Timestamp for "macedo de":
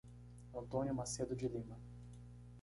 0.95-1.47